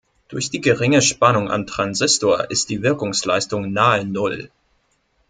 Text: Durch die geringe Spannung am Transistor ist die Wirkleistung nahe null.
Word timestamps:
Durch 0.29 0.49
die 0.49 0.61
geringe 0.61 1.03
Spannung 1.03 1.51
am 1.51 1.67
Transistor 1.67 2.49
ist 2.49 2.71
die 2.71 2.81
Wirkleistung 2.81 3.71
nahe 3.71 4.03
null. 4.03 4.49